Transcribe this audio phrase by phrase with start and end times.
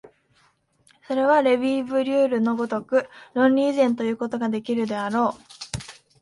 [1.07, 5.41] それはレヴィ・ブリュールの如く論理以前ということができるであろう。